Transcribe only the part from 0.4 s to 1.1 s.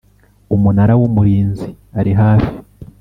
Umunara w